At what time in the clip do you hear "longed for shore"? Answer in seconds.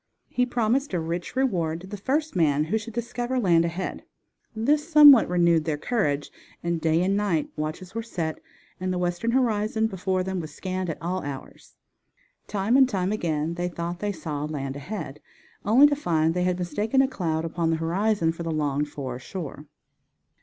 18.49-19.67